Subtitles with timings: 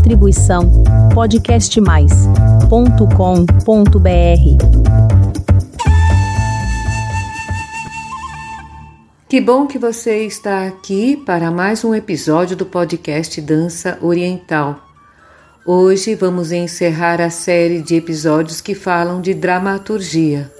[0.00, 0.82] Distribuição
[1.12, 2.70] podcastmais.com.br.
[9.28, 14.80] Que bom que você está aqui para mais um episódio do podcast Dança Oriental.
[15.66, 20.50] Hoje vamos encerrar a série de episódios que falam de dramaturgia.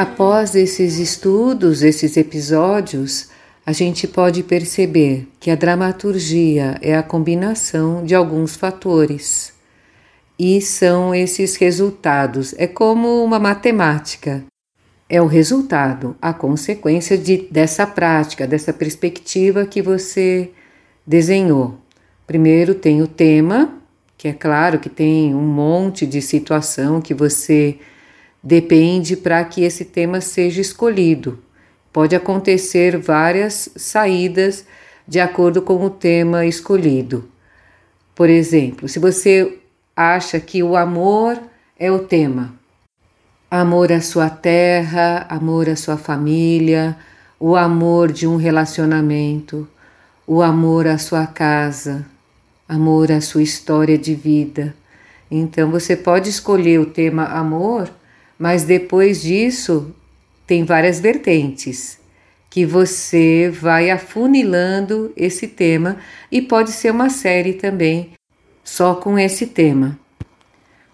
[0.00, 3.28] Após esses estudos, esses episódios,
[3.66, 9.52] a gente pode perceber que a dramaturgia é a combinação de alguns fatores.
[10.38, 12.54] E são esses resultados.
[12.56, 14.42] É como uma matemática.
[15.06, 20.50] É o resultado, a consequência de, dessa prática, dessa perspectiva que você
[21.06, 21.78] desenhou.
[22.26, 23.74] Primeiro tem o tema,
[24.16, 27.78] que é claro que tem um monte de situação que você
[28.42, 31.38] depende para que esse tema seja escolhido.
[31.92, 34.64] Pode acontecer várias saídas
[35.06, 37.28] de acordo com o tema escolhido.
[38.14, 39.58] Por exemplo, se você
[39.96, 41.40] acha que o amor
[41.78, 42.54] é o tema,
[43.50, 46.96] amor à sua terra, amor à sua família,
[47.38, 49.66] o amor de um relacionamento,
[50.26, 52.06] o amor à sua casa,
[52.68, 54.74] amor à sua história de vida.
[55.28, 57.90] Então você pode escolher o tema amor
[58.40, 59.94] mas depois disso,
[60.46, 61.98] tem várias vertentes
[62.48, 65.98] que você vai afunilando esse tema
[66.32, 68.12] e pode ser uma série também
[68.64, 69.98] só com esse tema.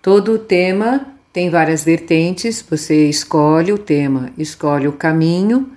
[0.00, 5.68] Todo o tema tem várias vertentes, você escolhe o tema, escolhe o caminho,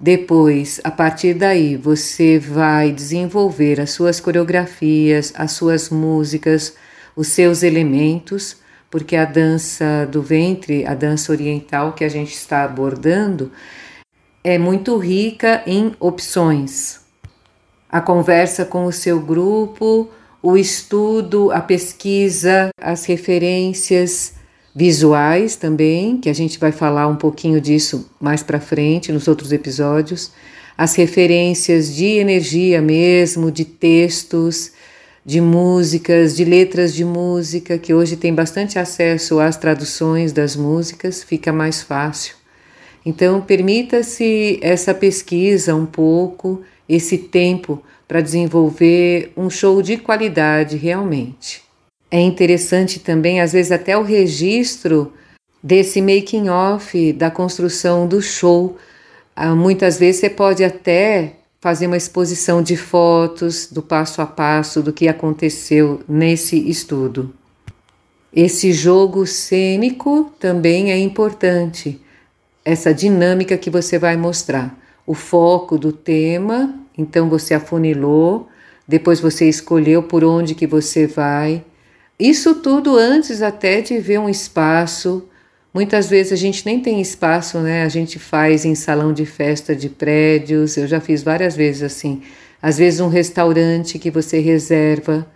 [0.00, 6.74] depois, a partir daí, você vai desenvolver as suas coreografias, as suas músicas,
[7.14, 8.63] os seus elementos
[8.94, 13.50] porque a dança do ventre, a dança oriental que a gente está abordando,
[14.44, 17.00] é muito rica em opções.
[17.90, 20.08] A conversa com o seu grupo,
[20.40, 24.34] o estudo, a pesquisa, as referências
[24.72, 29.50] visuais também, que a gente vai falar um pouquinho disso mais para frente nos outros
[29.50, 30.30] episódios,
[30.78, 34.70] as referências de energia mesmo, de textos,
[35.24, 41.22] de músicas, de letras de música, que hoje tem bastante acesso às traduções das músicas,
[41.22, 42.36] fica mais fácil.
[43.06, 51.62] Então, permita-se essa pesquisa um pouco, esse tempo para desenvolver um show de qualidade realmente.
[52.10, 55.12] É interessante também, às vezes, até o registro
[55.62, 58.76] desse making off da construção do show.
[59.34, 61.32] Ah, muitas vezes você pode até
[61.64, 67.32] fazer uma exposição de fotos do passo a passo do que aconteceu nesse estudo.
[68.30, 71.98] Esse jogo cênico também é importante,
[72.62, 74.78] essa dinâmica que você vai mostrar.
[75.06, 78.46] O foco do tema, então você afunilou,
[78.86, 81.64] depois você escolheu por onde que você vai.
[82.20, 85.26] Isso tudo antes até de ver um espaço
[85.74, 87.82] Muitas vezes a gente nem tem espaço, né?
[87.82, 90.76] A gente faz em salão de festa de prédios.
[90.76, 92.22] Eu já fiz várias vezes assim.
[92.62, 95.26] Às vezes um restaurante que você reserva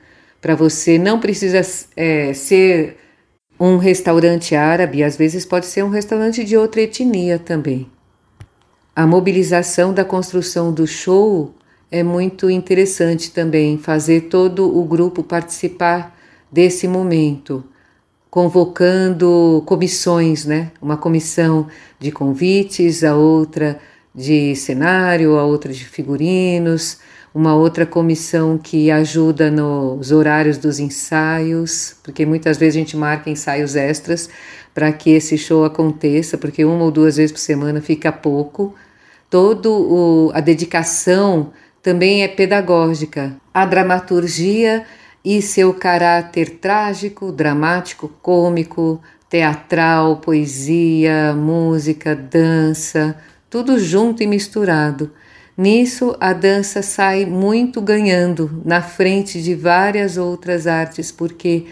[0.40, 1.60] para você não precisa
[1.96, 2.96] é, ser
[3.58, 7.88] um restaurante árabe, às vezes pode ser um restaurante de outra etnia também.
[8.94, 11.52] A mobilização da construção do show
[11.90, 16.16] é muito interessante também, fazer todo o grupo participar
[16.52, 17.64] desse momento
[18.30, 20.70] convocando comissões, né?
[20.80, 21.66] Uma comissão
[21.98, 23.78] de convites, a outra
[24.14, 26.98] de cenário, a outra de figurinos,
[27.34, 33.30] uma outra comissão que ajuda nos horários dos ensaios, porque muitas vezes a gente marca
[33.30, 34.28] ensaios extras
[34.74, 38.74] para que esse show aconteça, porque uma ou duas vezes por semana fica pouco.
[39.30, 41.52] Todo a dedicação
[41.82, 43.36] também é pedagógica.
[43.52, 44.84] A dramaturgia
[45.24, 53.16] e seu caráter trágico, dramático, cômico, teatral, poesia, música, dança,
[53.50, 55.12] tudo junto e misturado.
[55.56, 61.66] Nisso, a dança sai muito ganhando na frente de várias outras artes, porque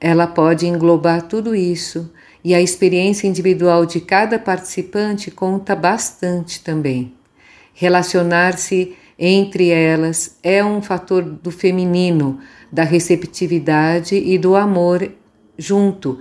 [0.00, 2.12] ela pode englobar tudo isso
[2.44, 7.14] e a experiência individual de cada participante conta bastante também.
[7.74, 12.38] Relacionar-se entre elas é um fator do feminino,
[12.70, 15.10] da receptividade e do amor
[15.56, 16.18] junto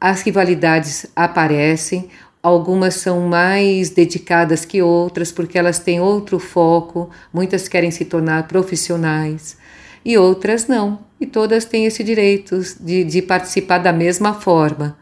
[0.00, 2.08] as rivalidades aparecem,
[2.40, 8.46] algumas são mais dedicadas que outras porque elas têm outro foco, muitas querem se tornar
[8.46, 9.56] profissionais
[10.04, 14.96] e outras não, e todas têm esse direito de, de participar da mesma forma,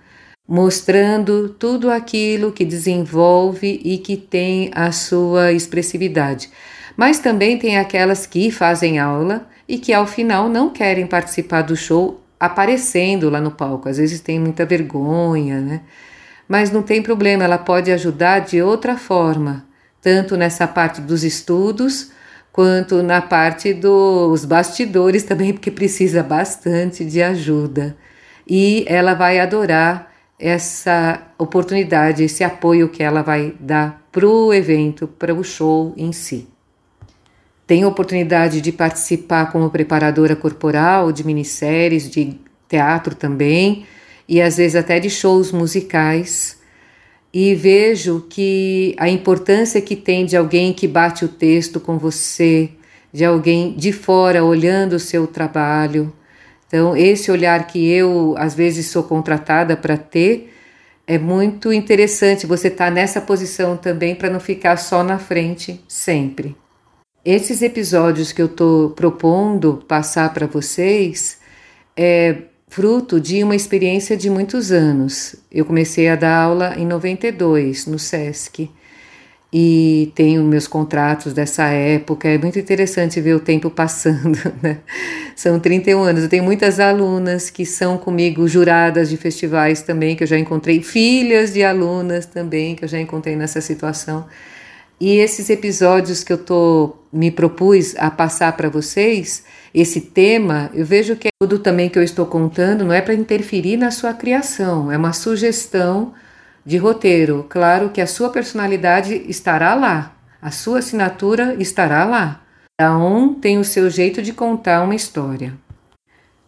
[0.49, 6.49] mostrando tudo aquilo que desenvolve e que tem a sua expressividade.
[6.97, 11.77] Mas também tem aquelas que fazem aula e que ao final não querem participar do
[11.77, 13.89] show aparecendo lá no palco.
[13.89, 15.81] Às vezes tem muita vergonha, né?
[16.49, 19.67] Mas não tem problema, ela pode ajudar de outra forma,
[20.01, 22.13] tanto nessa parte dos estudos,
[22.53, 27.97] quanto na parte dos bastidores também, porque precisa bastante de ajuda.
[28.47, 35.09] E ela vai adorar essa oportunidade, esse apoio que ela vai dar para o evento,
[35.09, 36.49] para o show em si.
[37.67, 43.85] Tenho oportunidade de participar como preparadora corporal de minisséries, de teatro também,
[44.29, 46.59] e às vezes até de shows musicais.
[47.35, 52.71] E vejo que a importância que tem de alguém que bate o texto com você,
[53.13, 56.13] de alguém de fora olhando o seu trabalho.
[56.69, 60.53] Então, esse olhar que eu às vezes sou contratada para ter
[61.07, 65.81] é muito interessante você estar tá nessa posição também para não ficar só na frente
[65.89, 66.57] sempre.
[67.27, 71.39] Esses episódios que eu estou propondo passar para vocês
[71.97, 72.37] é
[72.69, 75.35] fruto de uma experiência de muitos anos.
[75.51, 78.71] Eu comecei a dar aula em 92 no SESC
[79.53, 82.29] e tenho meus contratos dessa época.
[82.29, 84.79] É muito interessante ver o tempo passando, né?
[85.35, 86.23] São 31 anos.
[86.23, 90.81] Eu tenho muitas alunas que são comigo juradas de festivais também, que eu já encontrei,
[90.81, 94.29] filhas de alunas também, que eu já encontrei nessa situação.
[94.99, 99.45] E esses episódios que eu tô me propus a passar para vocês,
[99.75, 103.77] esse tema, eu vejo que tudo também que eu estou contando não é para interferir
[103.77, 106.15] na sua criação, é uma sugestão
[106.65, 107.45] de roteiro.
[107.49, 112.43] Claro que a sua personalidade estará lá, a sua assinatura estará lá.
[112.79, 115.55] Cada um tem o seu jeito de contar uma história.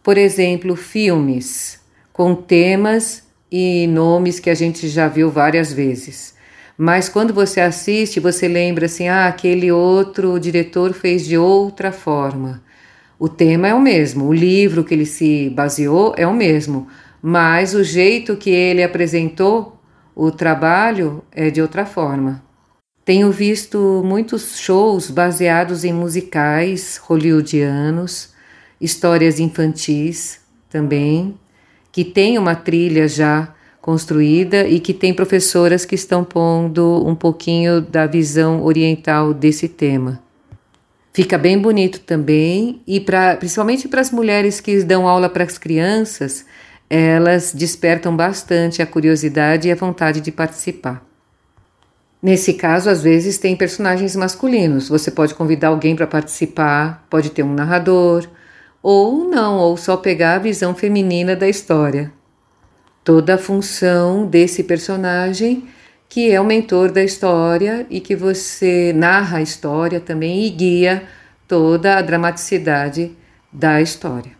[0.01, 1.79] Por exemplo, filmes
[2.11, 6.33] com temas e nomes que a gente já viu várias vezes.
[6.81, 12.63] Mas quando você assiste, você lembra assim: ah, aquele outro diretor fez de outra forma.
[13.19, 16.87] O tema é o mesmo, o livro que ele se baseou é o mesmo,
[17.21, 19.77] mas o jeito que ele apresentou
[20.15, 22.41] o trabalho é de outra forma.
[23.03, 28.33] Tenho visto muitos shows baseados em musicais hollywoodianos,
[28.79, 30.39] histórias infantis
[30.69, 31.37] também,
[31.91, 37.81] que tem uma trilha já construída e que tem professoras que estão pondo um pouquinho
[37.81, 40.21] da visão oriental desse tema.
[41.13, 45.57] Fica bem bonito também e pra, principalmente para as mulheres que dão aula para as
[45.57, 46.45] crianças,
[46.89, 51.03] elas despertam bastante a curiosidade e a vontade de participar.
[52.21, 54.89] Nesse caso, às vezes tem personagens masculinos.
[54.89, 58.27] Você pode convidar alguém para participar, pode ter um narrador,
[58.83, 62.11] ou não, ou só pegar a visão feminina da história
[63.09, 65.67] toda a função desse personagem
[66.07, 71.01] que é o mentor da história e que você narra a história também e guia
[71.47, 73.11] toda a dramaticidade
[73.51, 74.31] da história.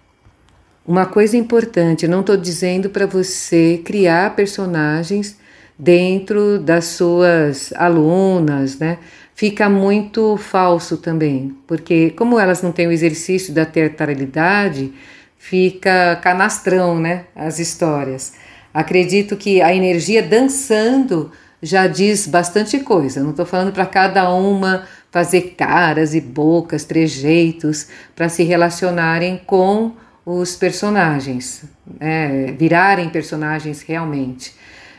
[0.86, 5.36] Uma coisa importante, não estou dizendo para você criar personagens
[5.76, 9.00] dentro das suas alunas, né?
[9.34, 14.94] Fica muito falso também, porque como elas não têm o exercício da teatralidade,
[15.40, 17.26] fica canastrão, né?
[17.36, 18.34] As histórias.
[18.74, 23.22] Acredito que a energia dançando já diz bastante coisa.
[23.22, 29.94] Não estou falando para cada uma fazer caras e bocas, trejeitos para se relacionarem com
[30.26, 31.64] os personagens,
[32.00, 34.54] é, virarem personagens realmente.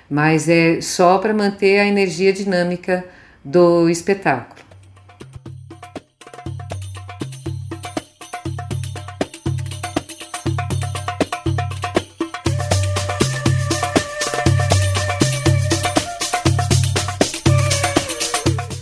[0.08, 3.04] Mas é só para manter a energia dinâmica
[3.44, 4.69] do espetáculo.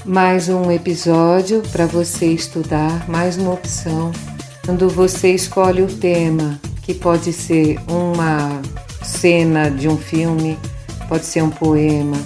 [0.08, 4.10] Mais um episódio para você estudar, mais uma opção
[4.64, 8.62] Quando você escolhe o tema, que pode ser uma
[9.02, 10.58] cena de um filme,
[11.10, 12.16] pode ser um poema,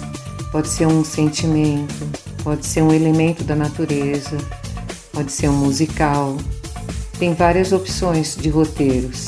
[0.49, 2.09] pode ser um sentimento,
[2.41, 4.37] pode ser um elemento da natureza,
[5.11, 6.37] pode ser um musical.
[7.19, 9.27] Tem várias opções de roteiros,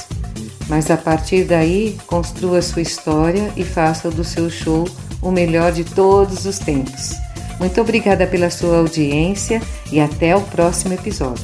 [0.70, 4.88] mas a partir daí construa sua história e faça do seu show
[5.22, 7.25] o melhor de todos os tempos.
[7.60, 11.44] Muito obrigada pela sua audiência e até o próximo episódio.